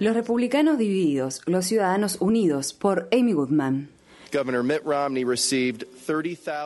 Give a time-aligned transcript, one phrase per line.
[0.00, 3.88] Los republicanos divididos, los ciudadanos unidos, por Amy Goodman.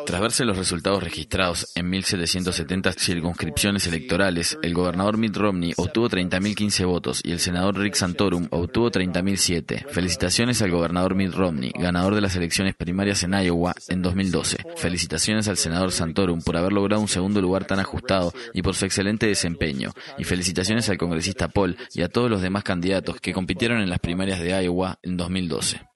[0.06, 6.86] Tras verse los resultados registrados en 1.770 circunscripciones electorales, el gobernador Mitt Romney obtuvo 30.015
[6.86, 9.88] votos y el senador Rick Santorum obtuvo 30.007.
[9.88, 14.58] Felicitaciones al gobernador Mitt Romney, ganador de las elecciones primarias en Iowa en 2012.
[14.76, 18.84] Felicitaciones al senador Santorum por haber logrado un segundo lugar tan ajustado y por su
[18.84, 19.92] excelente desempeño.
[20.18, 23.98] Y felicitaciones al congresista Paul y a todos los demás candidatos que compitieron en las
[23.98, 25.95] primarias de Iowa en 2012.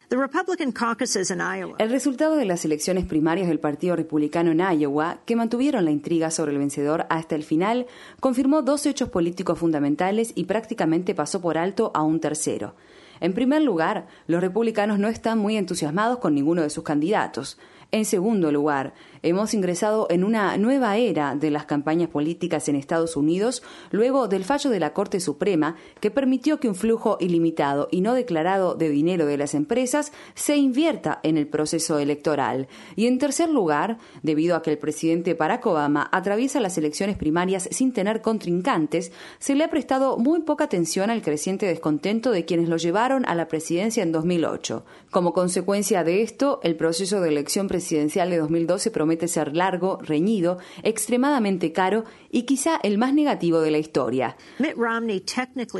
[1.78, 6.32] El resultado de las elecciones primarias del Partido Republicano en Iowa, que mantuvieron la intriga
[6.32, 7.86] sobre el vencedor hasta el final,
[8.18, 12.74] confirmó dos hechos políticos fundamentales y prácticamente pasó por alto a un tercero.
[13.20, 17.56] En primer lugar, los republicanos no están muy entusiasmados con ninguno de sus candidatos.
[17.92, 23.16] En segundo lugar, hemos ingresado en una nueva era de las campañas políticas en Estados
[23.16, 28.00] Unidos luego del fallo de la Corte Suprema que permitió que un flujo ilimitado y
[28.00, 32.68] no declarado de dinero de las empresas se invierta en el proceso electoral.
[32.94, 37.68] Y en tercer lugar, debido a que el presidente Barack Obama atraviesa las elecciones primarias
[37.72, 42.68] sin tener contrincantes, se le ha prestado muy poca atención al creciente descontento de quienes
[42.68, 44.84] lo llevaron a la presidencia en 2008.
[45.10, 49.98] Como consecuencia de esto, el proceso de elección presidencial presidencial de 2012 promete ser largo,
[50.02, 54.36] reñido, extremadamente caro y quizá el más negativo de la historia.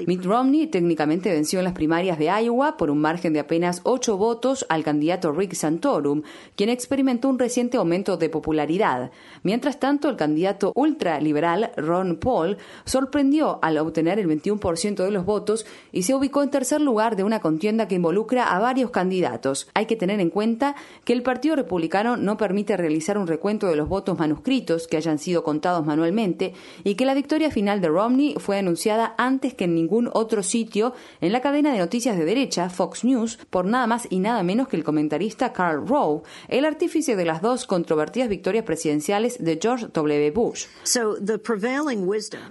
[0.07, 4.17] Mitt Romney, técnicamente venció en las primarias de Iowa por un margen de apenas 8
[4.17, 6.23] votos al candidato Rick Santorum,
[6.57, 9.11] quien experimentó un reciente aumento de popularidad.
[9.43, 12.57] Mientras tanto, el candidato ultraliberal Ron Paul
[12.87, 17.25] sorprendió al obtener el 21% de los votos y se ubicó en tercer lugar de
[17.25, 19.69] una contienda que involucra a varios candidatos.
[19.75, 23.77] Hay que tener en cuenta que el Partido Republicano no permite realizar un recuento de
[23.77, 28.35] los votos manuscritos que hayan sido contados manualmente y que la victoria final de Romney
[28.39, 32.71] fue anunciada antes que en ningún otro sitio en la cadena de noticias de derecha,
[32.71, 37.17] Fox News, por nada más y nada menos que el comentarista Carl Rowe, el artífice
[37.17, 40.31] de las dos controvertidas victorias presidenciales de George W.
[40.31, 40.67] Bush.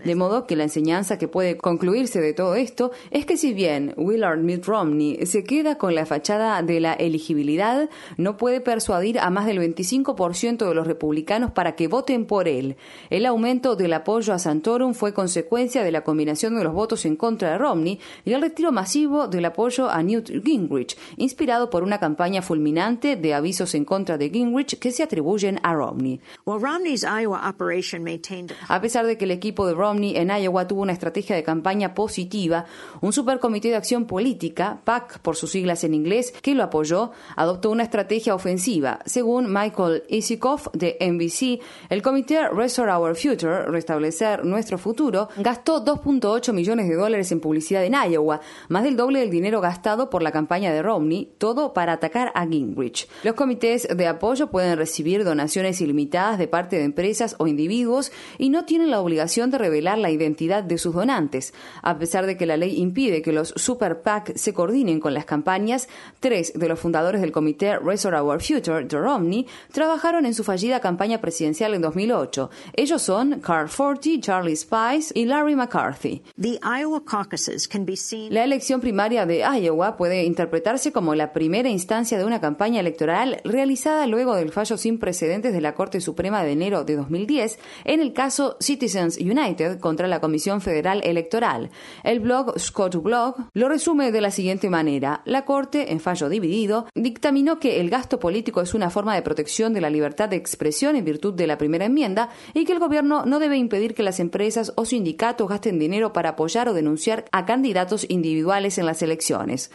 [0.04, 3.94] De modo que la enseñanza que puede concluirse de todo esto es que si bien
[3.98, 9.29] Willard Mitt Romney se queda con la fachada de la elegibilidad, no puede persuadir a
[9.30, 12.78] más del 25% de los republicanos para que voten por él.
[13.10, 17.16] El aumento del apoyo a Santorum fue consecuencia de la combinación de los votos en
[17.16, 22.00] contra de Romney y el retiro masivo del apoyo a Newt Gingrich, inspirado por una
[22.00, 26.20] campaña fulminante de avisos en contra de Gingrich que se atribuyen a Romney.
[28.68, 31.94] A pesar de que el equipo de Romney en Iowa tuvo una estrategia de campaña
[31.94, 32.66] positiva,
[33.02, 37.72] un supercomité de acción política, PAC por sus siglas en inglés, que lo apoyó, adoptó
[37.72, 39.00] una estrategia ofensiva.
[39.20, 46.54] Según Michael Isikoff de NBC, el comité Restore Our Future, Restablecer Nuestro Futuro, gastó 2.8
[46.54, 50.32] millones de dólares en publicidad en Iowa, más del doble del dinero gastado por la
[50.32, 53.10] campaña de Romney, todo para atacar a Gingrich.
[53.24, 58.52] Los comités de apoyo pueden recibir donaciones ilimitadas de parte de empresas o individuos y
[58.52, 61.54] no tienen la obligación de revelar la identidad de sus donantes.
[61.82, 65.26] A pesar de que la ley impide que los Super PAC se coordinen con las
[65.26, 65.90] campañas,
[66.22, 71.20] tres de los fundadores del comité Restore Our Future, Romney trabajaron en su fallida campaña
[71.20, 72.52] presidencial en 2008.
[72.74, 76.22] Ellos son Carl Forty, Charlie Spice y Larry McCarthy.
[78.30, 83.42] La elección primaria de Iowa puede interpretarse como la primera instancia de una campaña electoral
[83.44, 88.02] realizada luego del fallo sin precedentes de la Corte Suprema de enero de 2010 en
[88.02, 91.72] el caso Citizens United contra la Comisión Federal Electoral.
[92.04, 95.24] El blog Scott Blog lo resume de la siguiente manera.
[95.26, 99.74] La Corte, en fallo dividido, dictaminó que el gasto político es una forma de protección
[99.74, 103.26] de la libertad de expresión en virtud de la primera enmienda y que el gobierno
[103.26, 107.46] no debe impedir que las empresas o sindicatos gasten dinero para apoyar o denunciar a
[107.46, 109.72] candidatos individuales en las elecciones.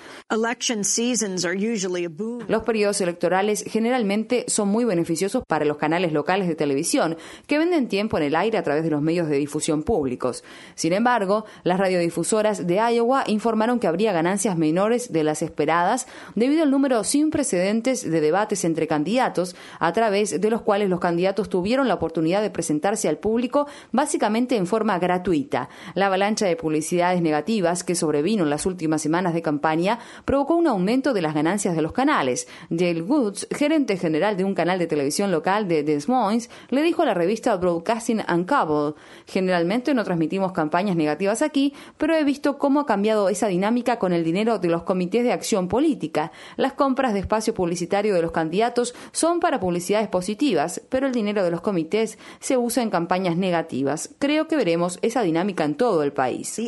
[2.49, 7.89] Los periodos electorales generalmente son muy beneficiosos para los canales locales de televisión, que venden
[7.89, 10.45] tiempo en el aire a través de los medios de difusión públicos.
[10.75, 16.63] Sin embargo, las radiodifusoras de Iowa informaron que habría ganancias menores de las esperadas debido
[16.63, 20.99] al número sin precedentes de debates entre candidatos candidatos, a través de los cuales los
[20.99, 25.69] candidatos tuvieron la oportunidad de presentarse al público básicamente en forma gratuita.
[25.95, 30.69] La avalancha de publicidades negativas que sobrevino en las últimas semanas de campaña provocó un
[30.69, 32.49] aumento de las ganancias de los canales.
[32.71, 37.03] Dale Woods, gerente general de un canal de televisión local de Des Moines, le dijo
[37.03, 38.95] a la revista Broadcasting and Cable,
[39.27, 44.15] generalmente no transmitimos campañas negativas aquí, pero he visto cómo ha cambiado esa dinámica con
[44.15, 46.33] el dinero de los comités de acción política.
[46.57, 51.45] Las compras de espacio publicitario de los candidatos son para publicidades positivas, pero el dinero
[51.45, 54.11] de los comités se usa en campañas negativas.
[54.19, 56.59] Creo que veremos esa dinámica en todo el país.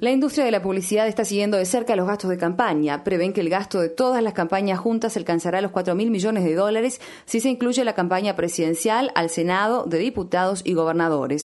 [0.00, 3.04] La industria de la publicidad está siguiendo de cerca los gastos de campaña.
[3.04, 6.54] Prevén que el gasto de todas las campañas juntas alcanzará los 4 mil millones de
[6.54, 11.42] dólares si se incluye la campaña presidencial al Senado de diputados y gobernadores.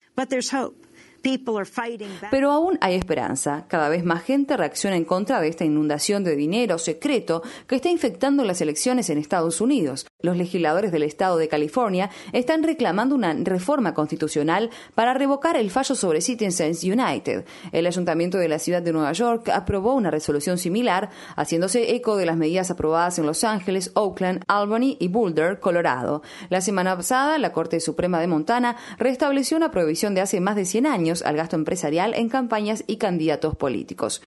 [2.31, 3.65] Pero aún hay esperanza.
[3.69, 7.89] Cada vez más gente reacciona en contra de esta inundación de dinero secreto que está
[7.89, 10.07] infectando las elecciones en Estados Unidos.
[10.23, 15.95] Los legisladores del estado de California están reclamando una reforma constitucional para revocar el fallo
[15.95, 17.45] sobre Citizens United.
[17.71, 22.25] El ayuntamiento de la ciudad de Nueva York aprobó una resolución similar, haciéndose eco de
[22.25, 26.23] las medidas aprobadas en Los Ángeles, Oakland, Albany y Boulder, Colorado.
[26.49, 30.65] La semana pasada, la Corte Suprema de Montana restableció una prohibición de hace más de
[30.65, 34.26] 100 años al gasto empresarial en campañas y candidatos políticos.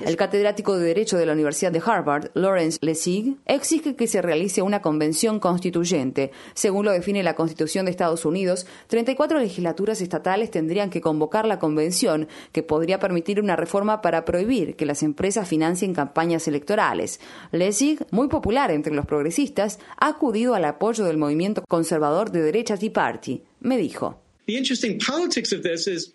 [0.00, 4.62] El catedrático de Derecho de la Universidad de Harvard, Lawrence Lessig, exige que se realice
[4.62, 6.30] una convención constituyente.
[6.54, 11.58] Según lo define la Constitución de Estados Unidos, 34 legislaturas estatales tendrían que convocar la
[11.58, 17.18] convención, que podría permitir una reforma para prohibir que las empresas financien campañas electorales.
[17.50, 22.76] Lessig, muy popular entre los progresistas, ha acudido al apoyo del movimiento conservador de derecha
[22.76, 23.42] Tea Party.
[23.58, 24.23] Me dijo.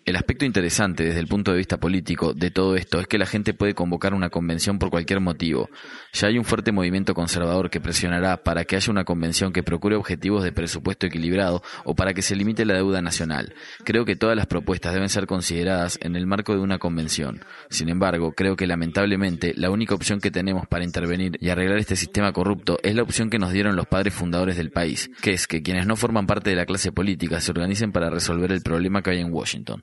[0.04, 3.26] El aspecto interesante desde el punto de vista político de todo esto es que la
[3.26, 5.68] gente puede convocar una convención por cualquier motivo.
[6.12, 9.96] Ya hay un fuerte movimiento conservador que presionará para que haya una convención que procure
[9.96, 13.52] objetivos de presupuesto equilibrado o para que se limite la deuda nacional.
[13.82, 17.44] Creo que todas las propuestas deben ser consideradas en el marco de una convención.
[17.68, 21.96] Sin embargo, creo que lamentablemente la única opción que tenemos para intervenir y arreglar este
[21.96, 25.48] sistema corrupto es la opción que nos dieron los padres fundadores del país, que es
[25.48, 29.02] que quienes no forman parte de la clase política se organicen para resolver el problema
[29.02, 29.82] que hay en Washington.